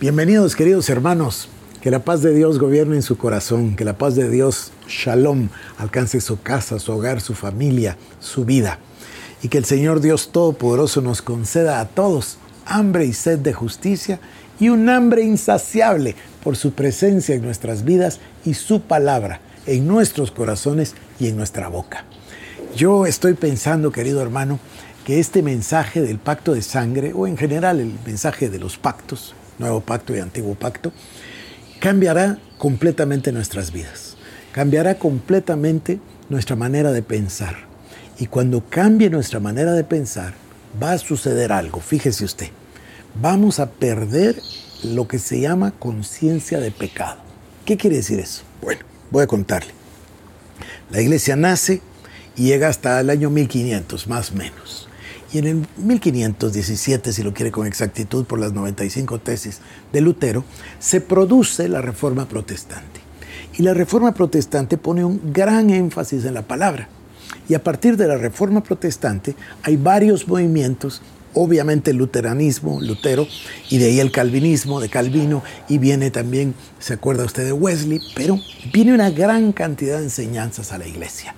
[0.00, 1.50] Bienvenidos queridos hermanos,
[1.82, 5.50] que la paz de Dios gobierne en su corazón, que la paz de Dios, shalom,
[5.76, 8.78] alcance su casa, su hogar, su familia, su vida.
[9.42, 14.20] Y que el Señor Dios Todopoderoso nos conceda a todos hambre y sed de justicia
[14.58, 20.30] y un hambre insaciable por su presencia en nuestras vidas y su palabra en nuestros
[20.30, 22.06] corazones y en nuestra boca.
[22.74, 24.60] Yo estoy pensando, querido hermano,
[25.04, 29.34] que este mensaje del pacto de sangre, o en general el mensaje de los pactos,
[29.60, 30.92] nuevo pacto y antiguo pacto,
[31.78, 34.16] cambiará completamente nuestras vidas,
[34.52, 37.56] cambiará completamente nuestra manera de pensar.
[38.18, 40.34] Y cuando cambie nuestra manera de pensar,
[40.82, 42.48] va a suceder algo, fíjese usted,
[43.20, 44.40] vamos a perder
[44.82, 47.18] lo que se llama conciencia de pecado.
[47.64, 48.42] ¿Qué quiere decir eso?
[48.60, 49.72] Bueno, voy a contarle.
[50.90, 51.80] La iglesia nace
[52.36, 54.89] y llega hasta el año 1500, más o menos.
[55.32, 59.60] Y en el 1517, si lo quiere con exactitud, por las 95 tesis
[59.92, 60.44] de Lutero,
[60.80, 63.00] se produce la Reforma Protestante.
[63.56, 66.88] Y la Reforma Protestante pone un gran énfasis en la palabra.
[67.48, 71.00] Y a partir de la Reforma Protestante hay varios movimientos,
[71.34, 73.26] obviamente el luteranismo, Lutero,
[73.68, 78.00] y de ahí el calvinismo de Calvino, y viene también, se acuerda usted de Wesley,
[78.16, 78.36] pero
[78.72, 81.34] viene una gran cantidad de enseñanzas a la iglesia.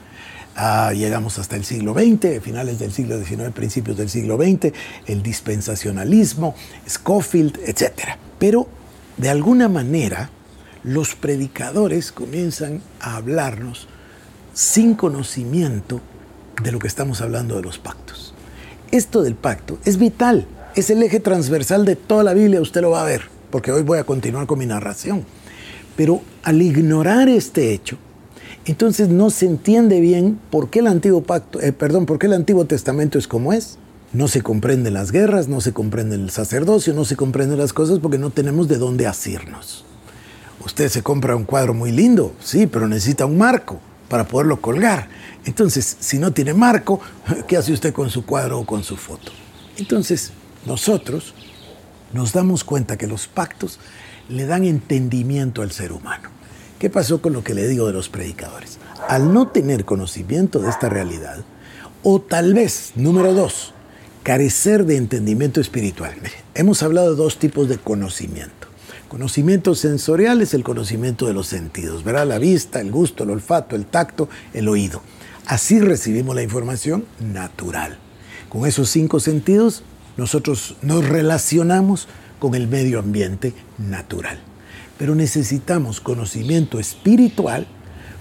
[0.54, 4.72] Ah, llegamos hasta el siglo XX, finales del siglo XIX, principios del siglo XX,
[5.06, 6.54] el dispensacionalismo,
[6.88, 8.18] Scofield, etc.
[8.38, 8.68] Pero
[9.16, 10.30] de alguna manera
[10.84, 13.88] los predicadores comienzan a hablarnos
[14.52, 16.00] sin conocimiento
[16.62, 18.34] de lo que estamos hablando de los pactos.
[18.90, 22.90] Esto del pacto es vital, es el eje transversal de toda la Biblia, usted lo
[22.90, 25.24] va a ver, porque hoy voy a continuar con mi narración.
[25.96, 27.96] Pero al ignorar este hecho,
[28.64, 32.34] entonces no se entiende bien por qué el antiguo pacto, eh, perdón, por qué el
[32.34, 33.78] Antiguo Testamento es como es.
[34.12, 37.98] No se comprenden las guerras, no se comprende el sacerdocio, no se comprenden las cosas
[37.98, 39.84] porque no tenemos de dónde asirnos.
[40.64, 45.08] Usted se compra un cuadro muy lindo, sí, pero necesita un marco para poderlo colgar.
[45.44, 47.00] Entonces, si no tiene marco,
[47.48, 49.32] ¿qué hace usted con su cuadro o con su foto?
[49.76, 50.30] Entonces,
[50.66, 51.34] nosotros
[52.12, 53.80] nos damos cuenta que los pactos
[54.28, 56.28] le dan entendimiento al ser humano.
[56.82, 58.78] ¿Qué pasó con lo que le digo de los predicadores?
[59.06, 61.44] Al no tener conocimiento de esta realidad,
[62.02, 63.72] o tal vez, número dos,
[64.24, 66.12] carecer de entendimiento espiritual.
[66.56, 68.66] hemos hablado de dos tipos de conocimiento.
[69.06, 72.26] Conocimiento sensorial es el conocimiento de los sentidos, ¿verdad?
[72.26, 75.02] La vista, el gusto, el olfato, el tacto, el oído.
[75.46, 77.96] Así recibimos la información natural.
[78.48, 79.84] Con esos cinco sentidos,
[80.16, 82.08] nosotros nos relacionamos
[82.40, 84.40] con el medio ambiente natural
[85.02, 87.66] pero necesitamos conocimiento espiritual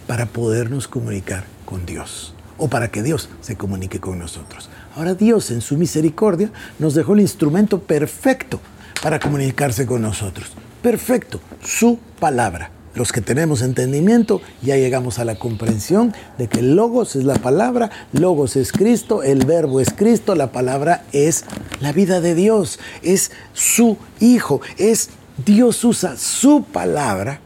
[0.08, 4.68] para podernos comunicar con Dios o para que Dios se comunique con nosotros.
[4.96, 8.60] Ahora Dios en su misericordia nos dejó el instrumento perfecto
[9.04, 10.54] para comunicarse con nosotros.
[10.82, 12.72] Perfecto, su palabra.
[12.96, 17.92] Los que tenemos entendimiento ya llegamos a la comprensión de que Logos es la palabra,
[18.12, 21.46] Logos es Cristo, el verbo es Cristo, la palabra es
[21.80, 27.40] la vida de Dios, es su Hijo, es Dios usa su palabra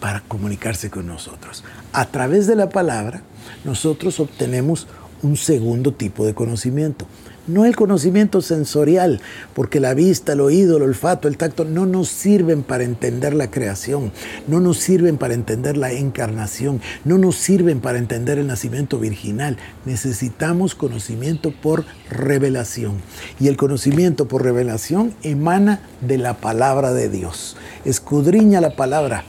[0.00, 1.64] para comunicarse con nosotros.
[1.92, 3.22] A través de la palabra,
[3.64, 4.86] nosotros obtenemos
[5.22, 7.06] un segundo tipo de conocimiento,
[7.48, 9.20] no el conocimiento sensorial,
[9.52, 13.50] porque la vista, el oído, el olfato, el tacto no nos sirven para entender la
[13.50, 14.12] creación,
[14.46, 19.56] no nos sirven para entender la encarnación, no nos sirven para entender el nacimiento virginal.
[19.84, 22.94] Necesitamos conocimiento por revelación.
[23.40, 27.56] Y el conocimiento por revelación emana de la palabra de Dios.
[27.84, 29.24] Escudriña la palabra,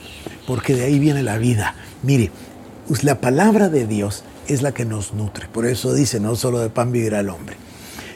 [0.45, 1.73] porque de ahí viene la vida.
[2.03, 2.29] Mire,
[3.01, 5.47] la palabra de Dios es la que nos nutre.
[5.51, 7.55] Por eso dice, no solo de pan vivirá el hombre.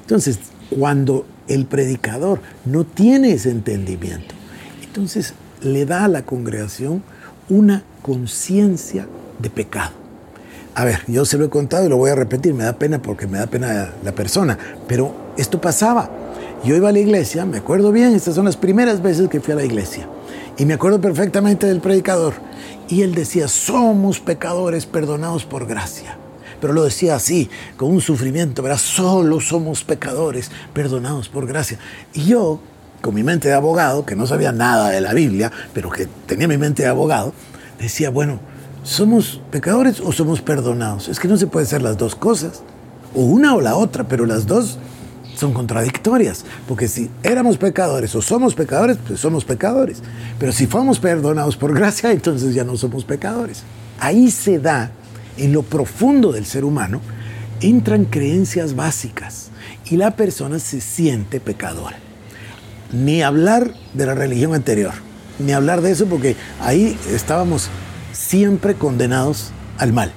[0.01, 0.39] Entonces,
[0.69, 4.35] cuando el predicador no tiene ese entendimiento,
[4.83, 7.03] entonces le da a la congregación
[7.49, 9.07] una conciencia
[9.39, 9.91] de pecado.
[10.75, 13.01] A ver, yo se lo he contado y lo voy a repetir, me da pena
[13.01, 16.09] porque me da pena la persona, pero esto pasaba.
[16.63, 19.53] Yo iba a la iglesia, me acuerdo bien, estas son las primeras veces que fui
[19.53, 20.07] a la iglesia,
[20.57, 22.33] y me acuerdo perfectamente del predicador,
[22.87, 26.17] y él decía, somos pecadores perdonados por gracia
[26.59, 28.77] pero lo decía así, con un sufrimiento, ¿verdad?
[28.77, 31.79] Solo somos pecadores, perdonados por gracia.
[32.13, 32.59] Y yo,
[33.01, 36.47] con mi mente de abogado, que no sabía nada de la Biblia, pero que tenía
[36.47, 37.33] mi mente de abogado,
[37.79, 38.39] decía, bueno,
[38.83, 41.07] ¿somos pecadores o somos perdonados?
[41.09, 42.63] Es que no se puede ser las dos cosas,
[43.15, 44.77] o una o la otra, pero las dos
[45.37, 50.01] son contradictorias, porque si éramos pecadores o somos pecadores, pues somos pecadores,
[50.39, 53.63] pero si fuimos perdonados por gracia, entonces ya no somos pecadores.
[53.99, 54.91] Ahí se da
[55.37, 57.01] en lo profundo del ser humano,
[57.61, 59.49] entran creencias básicas
[59.85, 61.97] y la persona se siente pecadora.
[62.91, 64.93] ni hablar de la religión anterior,
[65.39, 67.69] ni hablar de eso porque ahí estábamos
[68.13, 70.13] siempre condenados al mal.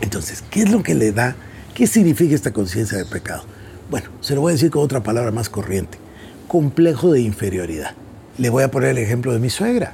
[0.00, 1.36] Entonces, ¿qué es lo que le da?
[1.74, 3.44] ¿Qué significa esta conciencia de pecado?
[3.90, 5.98] Bueno, se lo voy a decir con otra palabra más corriente.
[6.46, 7.90] Complejo de inferioridad.
[8.38, 9.92] Le voy a poner el ejemplo de mi suegra.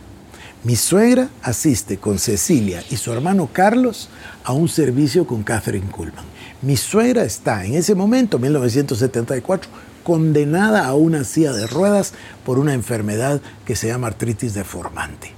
[0.65, 4.09] Mi suegra asiste con Cecilia y su hermano Carlos
[4.45, 6.25] a un servicio con Catherine Kuhlman.
[6.63, 9.71] Mi suegra está en ese momento, 1974,
[10.03, 12.15] condenada a una silla de ruedas
[12.47, 15.33] por una enfermedad que se llama artritis deformante.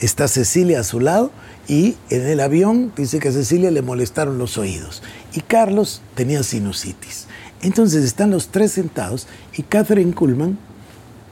[0.00, 1.30] Está Cecilia a su lado
[1.68, 5.00] y en el avión dice que a Cecilia le molestaron los oídos
[5.32, 7.28] y Carlos tenía sinusitis.
[7.62, 10.58] Entonces están los tres sentados y Catherine Kuhlman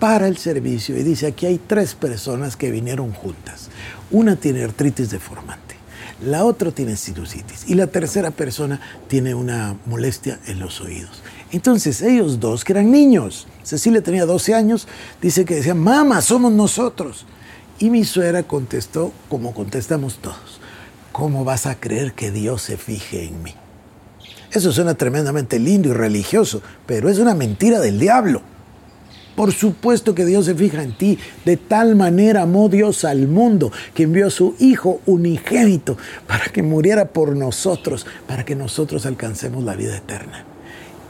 [0.04, 3.70] para el servicio y dice, aquí hay tres personas que vinieron juntas.
[4.10, 5.76] Una tiene artritis deformante,
[6.22, 11.22] la otra tiene sinusitis y la tercera persona tiene una molestia en los oídos.
[11.52, 14.86] Entonces ellos dos, que eran niños, Cecilia tenía 12 años,
[15.22, 17.24] dice que decían, mamá, somos nosotros.
[17.78, 20.60] Y mi suegra contestó como contestamos todos,
[21.12, 23.54] ¿cómo vas a creer que Dios se fije en mí?
[24.52, 28.42] Eso suena tremendamente lindo y religioso, pero es una mentira del diablo.
[29.36, 31.18] Por supuesto que Dios se fija en ti.
[31.44, 35.96] De tal manera amó Dios al mundo que envió a su Hijo unigénito
[36.26, 40.53] para que muriera por nosotros, para que nosotros alcancemos la vida eterna.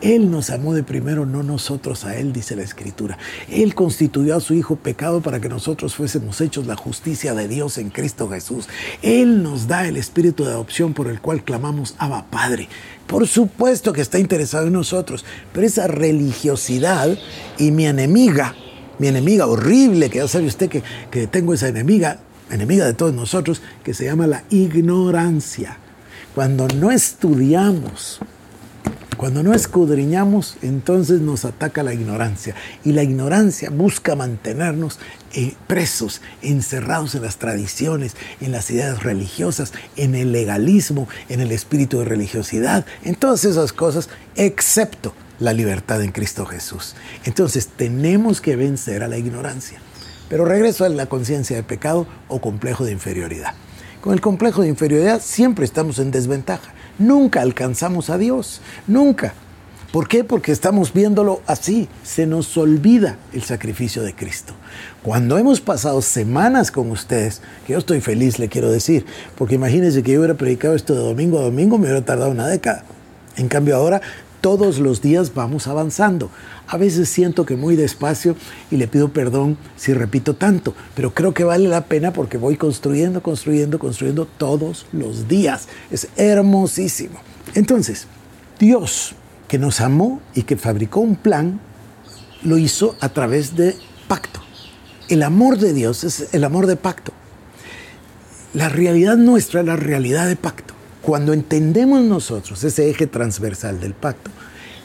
[0.04, 3.16] Él nos amó de primero, no nosotros a Él, dice la Escritura.
[3.48, 7.78] Él constituyó a su Hijo pecado para que nosotros fuésemos hechos la justicia de Dios
[7.78, 8.68] en Cristo Jesús.
[9.00, 12.68] Él nos da el espíritu de adopción por el cual clamamos Abba Padre.
[13.06, 15.24] Por supuesto que está interesado en nosotros,
[15.54, 17.16] pero esa religiosidad
[17.56, 18.54] y mi enemiga,
[18.98, 22.18] mi enemiga horrible, que ya sabe usted que, que tengo esa enemiga,
[22.50, 25.78] enemiga de todos nosotros, que se llama la ignorancia.
[26.34, 28.20] Cuando no estudiamos,
[29.16, 32.54] cuando no escudriñamos, entonces nos ataca la ignorancia.
[32.84, 34.98] Y la ignorancia busca mantenernos
[35.34, 41.52] eh, presos, encerrados en las tradiciones, en las ideas religiosas, en el legalismo, en el
[41.52, 46.94] espíritu de religiosidad, en todas esas cosas, excepto la libertad en Cristo Jesús.
[47.24, 49.80] Entonces tenemos que vencer a la ignorancia.
[50.28, 53.54] Pero regreso a la conciencia de pecado o complejo de inferioridad.
[54.00, 59.34] Con el complejo de inferioridad siempre estamos en desventaja nunca alcanzamos a Dios, nunca.
[59.92, 60.24] ¿Por qué?
[60.24, 64.52] Porque estamos viéndolo así, se nos olvida el sacrificio de Cristo.
[65.04, 69.06] Cuando hemos pasado semanas con ustedes, que yo estoy feliz, le quiero decir,
[69.36, 72.48] porque imagínense que yo hubiera predicado esto de domingo a domingo, me hubiera tardado una
[72.48, 72.84] década.
[73.36, 74.00] En cambio ahora
[74.44, 76.28] todos los días vamos avanzando.
[76.68, 78.36] A veces siento que muy despacio
[78.70, 82.58] y le pido perdón si repito tanto, pero creo que vale la pena porque voy
[82.58, 85.68] construyendo, construyendo, construyendo todos los días.
[85.90, 87.20] Es hermosísimo.
[87.54, 88.06] Entonces,
[88.58, 89.14] Dios
[89.48, 91.58] que nos amó y que fabricó un plan,
[92.42, 93.74] lo hizo a través de
[94.08, 94.40] pacto.
[95.08, 97.14] El amor de Dios es el amor de pacto.
[98.52, 100.73] La realidad nuestra es la realidad de pacto.
[101.04, 104.30] Cuando entendemos nosotros ese eje transversal del pacto,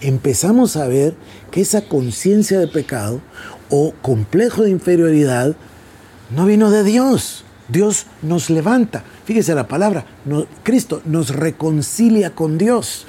[0.01, 1.15] empezamos a ver
[1.49, 3.21] que esa conciencia de pecado
[3.69, 5.55] o complejo de inferioridad
[6.35, 7.45] no vino de Dios.
[7.69, 9.05] Dios nos levanta.
[9.23, 10.05] Fíjese la palabra,
[10.63, 13.05] Cristo nos reconcilia con Dios.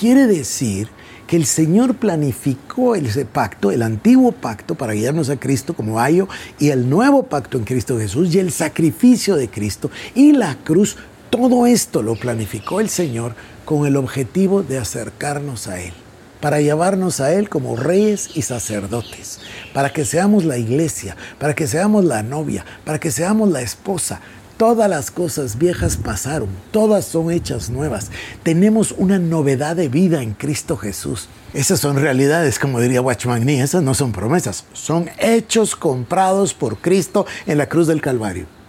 [0.00, 0.88] Quiere decir
[1.28, 6.26] que el Señor planificó ese pacto, el antiguo pacto para guiarnos a Cristo como ayo
[6.58, 10.96] y el nuevo pacto en Cristo Jesús y el sacrificio de Cristo y la cruz
[11.30, 13.34] todo esto lo planificó el Señor
[13.64, 15.92] con el objetivo de acercarnos a Él,
[16.40, 19.38] para llevarnos a Él como reyes y sacerdotes,
[19.72, 24.20] para que seamos la iglesia, para que seamos la novia, para que seamos la esposa.
[24.56, 28.10] Todas las cosas viejas pasaron, todas son hechas nuevas.
[28.42, 31.28] Tenemos una novedad de vida en Cristo Jesús.
[31.54, 36.76] Esas son realidades, como diría Watchman Nee, esas no son promesas, son hechos comprados por
[36.76, 38.59] Cristo en la cruz del Calvario.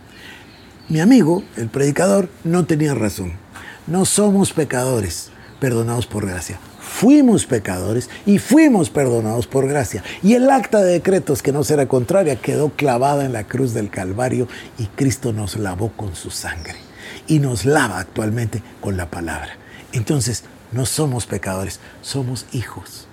[0.90, 3.34] Mi amigo, el predicador, no tenía razón.
[3.88, 6.60] No somos pecadores perdonados por gracia.
[6.80, 10.04] Fuimos pecadores y fuimos perdonados por gracia.
[10.22, 13.90] Y el acta de decretos que no será contraria quedó clavada en la cruz del
[13.90, 14.48] Calvario
[14.78, 16.76] y Cristo nos lavó con su sangre.
[17.28, 19.56] Y nos lava actualmente con la palabra.
[19.94, 23.08] Entonces, no somos pecadores, somos hijos.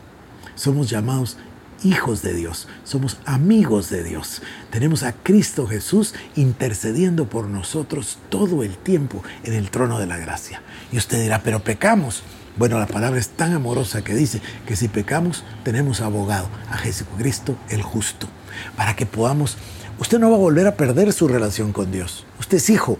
[0.54, 1.36] Somos llamados
[1.82, 4.42] hijos de Dios, somos amigos de Dios.
[4.70, 10.16] Tenemos a Cristo Jesús intercediendo por nosotros todo el tiempo en el trono de la
[10.16, 10.62] gracia.
[10.92, 12.22] Y usted dirá, pero pecamos.
[12.56, 17.56] Bueno, la palabra es tan amorosa que dice que si pecamos tenemos abogado, a Jesucristo
[17.68, 18.28] el justo,
[18.76, 19.56] para que podamos,
[19.98, 22.26] usted no va a volver a perder su relación con Dios.
[22.40, 22.98] Usted es hijo.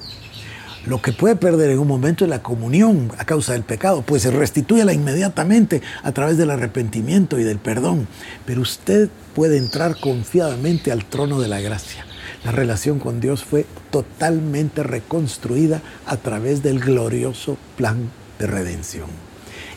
[0.88, 4.22] Lo que puede perder en un momento es la comunión a causa del pecado, pues
[4.22, 8.08] se restituye inmediatamente a través del arrepentimiento y del perdón.
[8.46, 12.06] Pero usted puede entrar confiadamente al trono de la gracia.
[12.42, 19.08] La relación con Dios fue totalmente reconstruida a través del glorioso plan de redención.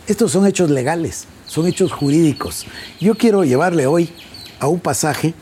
[0.08, 2.66] Estos son hechos legales, son hechos jurídicos.
[3.02, 4.14] Yo quiero llevarle hoy
[4.62, 5.34] a un pasaje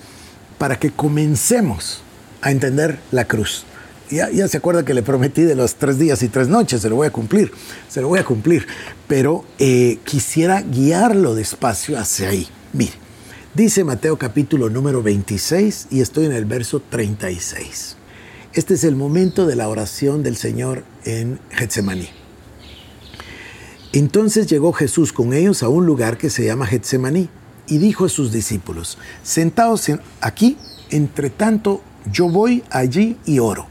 [0.57, 2.01] para que comencemos
[2.41, 3.65] a entender la cruz
[4.09, 6.95] ya, se acuerda que le prometí de los tres días y tres noches, se lo
[6.95, 7.51] voy a cumplir,
[7.87, 8.65] se lo voy a cumplir,
[9.07, 12.47] pero eh, quisiera guiarlo despacio hacia ahí.
[12.73, 12.93] Mire,
[13.53, 17.97] dice Mateo capítulo número 26 y estoy en el verso 36.
[18.53, 22.09] Este es el momento de la oración del Señor en Getsemaní.
[23.93, 27.29] Entonces llegó Jesús con ellos a un lugar que se llama Getsemaní
[27.67, 30.57] y dijo a sus discípulos, sentaos aquí,
[30.89, 33.67] entre tanto yo voy allí y oro.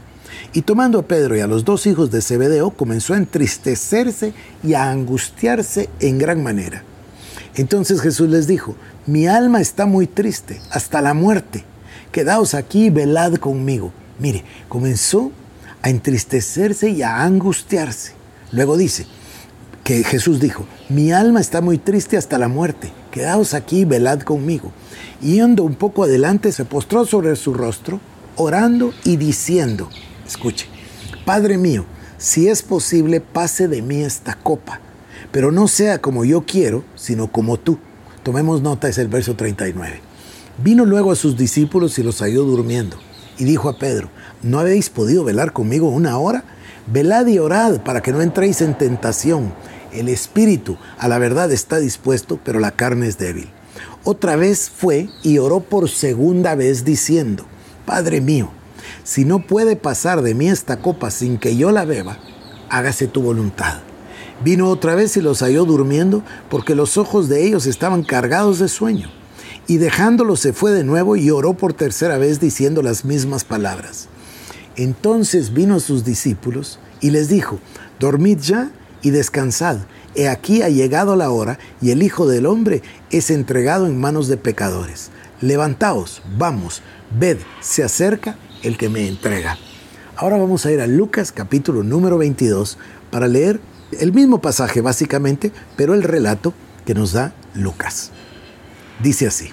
[0.53, 4.33] Y tomando a Pedro y a los dos hijos de Zebedeo, comenzó a entristecerse
[4.63, 6.83] y a angustiarse en gran manera.
[7.55, 11.63] Entonces Jesús les dijo, mi alma está muy triste, hasta la muerte.
[12.11, 13.91] Quedaos aquí y velad conmigo.
[14.19, 15.31] Mire, comenzó
[15.81, 18.13] a entristecerse y a angustiarse.
[18.51, 19.05] Luego dice
[19.83, 22.91] que Jesús dijo, mi alma está muy triste hasta la muerte.
[23.11, 24.71] Quedaos aquí y velad conmigo.
[25.21, 27.99] Y yendo un poco adelante, se postró sobre su rostro,
[28.35, 29.89] orando y diciendo,
[30.29, 30.67] Escuche,
[31.25, 31.85] Padre mío,
[32.19, 34.79] si es posible, pase de mí esta copa,
[35.31, 37.79] pero no sea como yo quiero, sino como tú.
[38.21, 40.01] Tomemos nota, es el verso 39.
[40.63, 42.97] Vino luego a sus discípulos y los halló durmiendo,
[43.39, 44.09] y dijo a Pedro,
[44.43, 46.43] ¿no habéis podido velar conmigo una hora?
[46.85, 49.51] Velad y orad para que no entréis en tentación.
[49.91, 53.49] El espíritu a la verdad está dispuesto, pero la carne es débil.
[54.03, 57.45] Otra vez fue y oró por segunda vez diciendo,
[57.87, 58.51] Padre mío,
[59.03, 62.17] si no puede pasar de mí esta copa sin que yo la beba,
[62.69, 63.79] hágase tu voluntad.
[64.43, 68.69] Vino otra vez y los halló durmiendo porque los ojos de ellos estaban cargados de
[68.69, 69.09] sueño.
[69.67, 74.07] Y dejándolo se fue de nuevo y oró por tercera vez diciendo las mismas palabras.
[74.75, 77.59] Entonces vino a sus discípulos y les dijo,
[77.99, 79.79] dormid ya y descansad.
[80.15, 82.81] He aquí ha llegado la hora y el Hijo del Hombre
[83.11, 85.11] es entregado en manos de pecadores.
[85.41, 86.81] Levantaos, vamos,
[87.17, 89.57] ved, se acerca el que me entrega.
[90.15, 92.77] Ahora vamos a ir a Lucas capítulo número 22
[93.09, 93.59] para leer
[93.99, 96.53] el mismo pasaje básicamente, pero el relato
[96.85, 98.11] que nos da Lucas.
[99.01, 99.49] Dice así,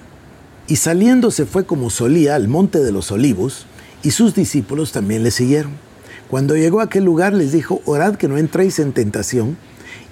[0.69, 3.67] y saliendo se fue como solía al monte de los olivos,
[4.03, 5.73] y sus discípulos también le siguieron.
[6.29, 9.57] Cuando llegó a aquel lugar les dijo, orad que no entréis en tentación,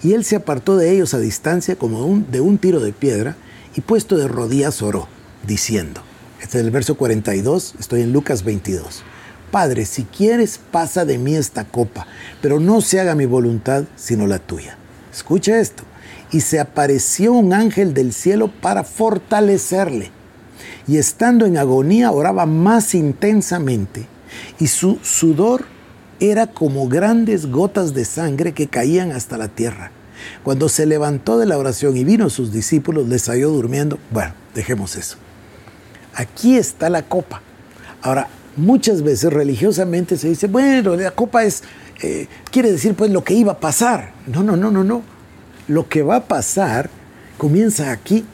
[0.03, 3.37] y él se apartó de ellos a distancia como de un tiro de piedra,
[3.75, 5.09] y puesto de rodillas oró,
[5.47, 6.03] diciendo,
[6.45, 9.03] este es el verso 42, estoy en Lucas 22.
[9.51, 12.07] Padre, si quieres, pasa de mí esta copa,
[12.43, 14.77] pero no se haga mi voluntad, sino la tuya.
[15.11, 15.85] Escucha esto.
[16.33, 20.11] Y se apareció un ángel del cielo para fortalecerle.
[20.87, 24.07] Y estando en agonía, oraba más intensamente.
[24.61, 25.65] Y su sudor
[26.21, 29.93] era como grandes gotas de sangre que caían hasta la tierra.
[30.43, 33.99] Cuando se levantó de la oración y vino a sus discípulos, les halló durmiendo.
[34.11, 35.17] Bueno, dejemos eso.
[36.14, 37.42] Aquí está la copa.
[38.02, 41.62] Ahora, muchas veces religiosamente se dice, bueno, la copa es,
[42.02, 44.12] eh, quiere decir pues lo que iba a pasar.
[44.26, 45.02] No, no, no, no, no.
[45.68, 46.90] Lo que va a pasar
[47.38, 48.25] comienza aquí.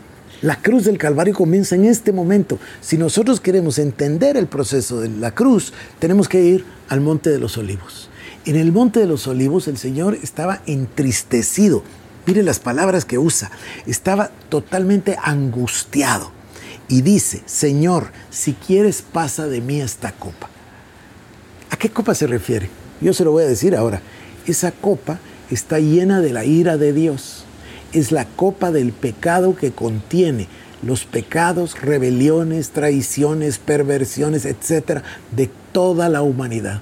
[0.43, 2.59] La cruz del Calvario comienza en este momento.
[2.81, 7.39] Si nosotros queremos entender el proceso de la cruz, tenemos que ir al Monte de
[7.39, 8.09] los Olivos.
[8.47, 11.83] En el Monte de los Olivos el Señor estaba entristecido.
[12.27, 13.51] Mire las palabras que usa.
[13.87, 16.40] Estaba totalmente angustiado
[16.91, 20.51] y dice, Señor, si quieres pasa de mí esta copa.
[21.71, 22.69] ¿A qué copa se refiere?
[23.01, 24.03] Yo se lo voy a decir ahora.
[24.45, 25.21] Esa copa
[25.53, 27.45] está llena de la ira de Dios.
[27.93, 30.49] Es la copa del pecado que contiene
[30.83, 36.81] los pecados, rebeliones, traiciones, perversiones, etcétera, de toda la humanidad.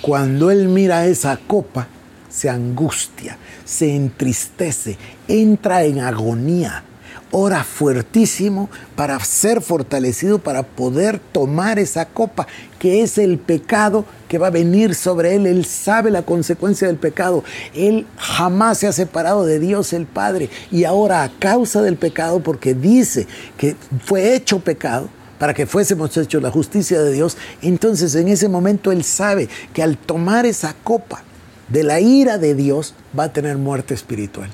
[0.00, 1.88] Cuando Él mira esa copa,
[2.30, 3.36] se angustia,
[3.66, 4.96] se entristece,
[5.28, 6.85] entra en agonía
[7.30, 12.46] ora fuertísimo para ser fortalecido, para poder tomar esa copa,
[12.78, 15.46] que es el pecado que va a venir sobre él.
[15.46, 17.44] Él sabe la consecuencia del pecado.
[17.74, 20.50] Él jamás se ha separado de Dios el Padre.
[20.70, 26.16] Y ahora a causa del pecado, porque dice que fue hecho pecado, para que fuésemos
[26.16, 30.74] hechos la justicia de Dios, entonces en ese momento Él sabe que al tomar esa
[30.82, 31.22] copa
[31.68, 34.48] de la ira de Dios va a tener muerte espiritual.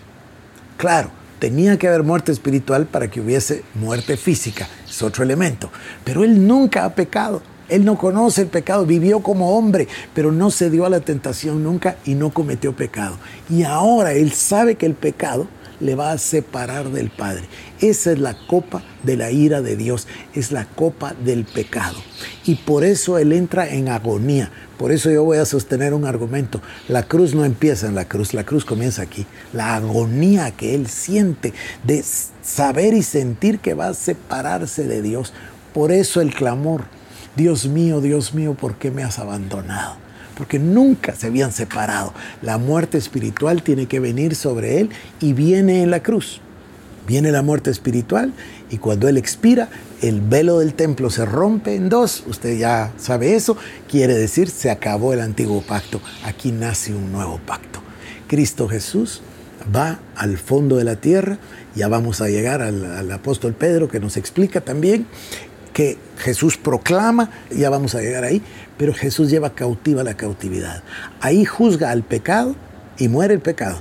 [0.76, 1.10] Claro,
[1.42, 5.72] Tenía que haber muerte espiritual para que hubiese muerte física, es otro elemento.
[6.04, 7.42] Pero él nunca ha pecado.
[7.68, 11.64] Él no conoce el pecado, vivió como hombre, pero no se dio a la tentación
[11.64, 13.16] nunca y no cometió pecado.
[13.50, 15.48] Y ahora Él sabe que el pecado
[15.82, 17.42] le va a separar del Padre.
[17.80, 21.98] Esa es la copa de la ira de Dios, es la copa del pecado.
[22.44, 24.50] Y por eso Él entra en agonía.
[24.78, 26.60] Por eso yo voy a sostener un argumento.
[26.88, 29.26] La cruz no empieza en la cruz, la cruz comienza aquí.
[29.52, 31.52] La agonía que Él siente
[31.84, 32.04] de
[32.42, 35.32] saber y sentir que va a separarse de Dios.
[35.74, 36.84] Por eso el clamor,
[37.36, 39.96] Dios mío, Dios mío, ¿por qué me has abandonado?
[40.42, 42.12] Porque nunca se habían separado.
[42.42, 46.40] La muerte espiritual tiene que venir sobre él y viene en la cruz.
[47.06, 48.32] Viene la muerte espiritual
[48.68, 49.68] y cuando él expira,
[50.00, 52.24] el velo del templo se rompe en dos.
[52.26, 53.56] Usted ya sabe eso.
[53.88, 56.00] Quiere decir, se acabó el antiguo pacto.
[56.24, 57.80] Aquí nace un nuevo pacto.
[58.26, 59.22] Cristo Jesús
[59.72, 61.38] va al fondo de la tierra.
[61.76, 65.06] Ya vamos a llegar al, al apóstol Pedro que nos explica también
[65.72, 68.42] que Jesús proclama, ya vamos a llegar ahí,
[68.78, 70.82] pero Jesús lleva cautiva la cautividad.
[71.20, 72.54] Ahí juzga al pecado
[72.98, 73.80] y muere el pecado.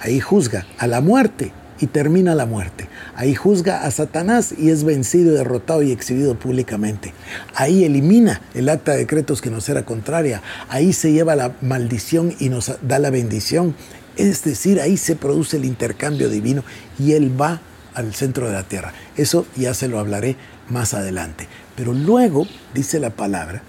[0.00, 2.88] Ahí juzga a la muerte y termina la muerte.
[3.14, 7.14] Ahí juzga a Satanás y es vencido, derrotado y exhibido públicamente.
[7.54, 10.42] Ahí elimina el acta de decretos que nos era contraria.
[10.68, 13.74] Ahí se lleva la maldición y nos da la bendición.
[14.16, 16.64] Es decir, ahí se produce el intercambio divino
[16.98, 17.60] y Él va
[17.94, 18.92] al centro de la tierra.
[19.16, 20.36] Eso ya se lo hablaré
[20.70, 21.48] más adelante.
[21.76, 23.62] Pero luego dice la palabra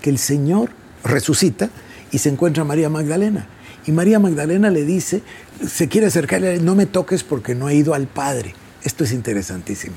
[0.00, 0.70] que el Señor
[1.04, 1.70] resucita
[2.10, 3.46] y se encuentra María Magdalena.
[3.86, 5.22] Y María Magdalena le dice,
[5.66, 8.54] se quiere acercarle, no me toques porque no he ido al Padre.
[8.84, 9.96] Esto es interesantísimo.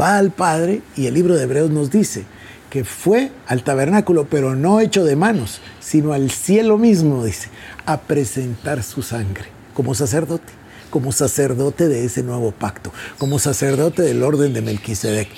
[0.00, 2.24] Va al Padre y el libro de Hebreos nos dice
[2.70, 7.48] que fue al tabernáculo, pero no hecho de manos, sino al cielo mismo, dice,
[7.86, 14.22] a presentar su sangre como sacerdote como sacerdote de ese nuevo pacto, como sacerdote del
[14.22, 15.28] orden de Melquisedec.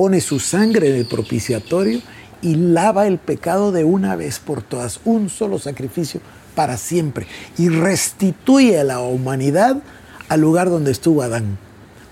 [0.00, 2.00] Pone su sangre en el propiciatorio
[2.40, 6.22] y lava el pecado de una vez por todas, un solo sacrificio
[6.54, 7.26] para siempre,
[7.58, 9.76] y restituye a la humanidad
[10.30, 11.58] al lugar donde estuvo Adán,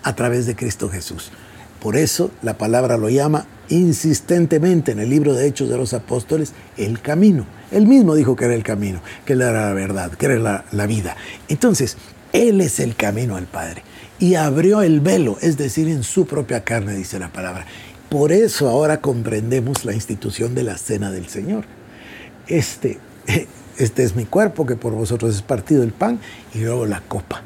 [0.03, 1.31] a través de Cristo Jesús.
[1.81, 6.53] Por eso la palabra lo llama insistentemente en el libro de Hechos de los Apóstoles
[6.77, 7.47] el camino.
[7.71, 10.87] Él mismo dijo que era el camino, que era la verdad, que era la, la
[10.87, 11.17] vida.
[11.49, 11.97] Entonces,
[12.35, 13.88] él es el camino al Padre.
[14.21, 17.67] Y abrió el velo, es decir, en su propia carne, dice la palabra.
[18.09, 21.65] Por eso ahora comprendemos la institución de la cena del Señor.
[22.47, 22.99] Este,
[23.79, 26.19] este es mi cuerpo que por vosotros es partido el pan
[26.55, 27.43] y luego la copa.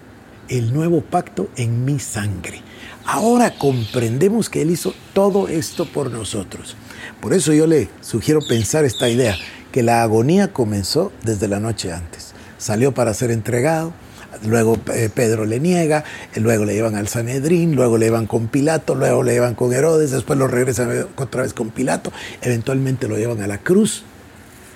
[0.48, 2.62] El nuevo pacto en mi sangre.
[3.04, 6.76] Ahora comprendemos que Él hizo todo esto por nosotros.
[7.20, 9.36] Por eso yo le sugiero pensar esta idea,
[9.72, 12.32] que la agonía comenzó desde la noche antes.
[12.58, 13.92] Salió para ser entregado,
[14.46, 16.04] luego eh, Pedro le niega,
[16.36, 20.10] luego le llevan al Sanedrín, luego le llevan con Pilato, luego le llevan con Herodes,
[20.10, 24.04] después lo regresan otra vez con Pilato, eventualmente lo llevan a la cruz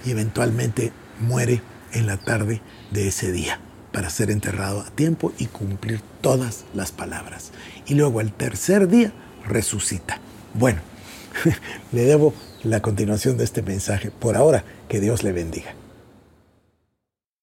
[0.05, 3.61] y eventualmente muere en la tarde de ese día
[3.92, 7.53] para ser enterrado a tiempo y cumplir todas las palabras.
[7.87, 9.12] Y luego al tercer día
[9.47, 10.21] resucita.
[10.55, 10.81] Bueno,
[11.92, 14.11] le debo la continuación de este mensaje.
[14.11, 15.75] Por ahora, que Dios le bendiga.